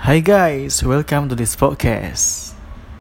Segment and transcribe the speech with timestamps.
[0.00, 2.54] Hi guys, welcome to this podcast.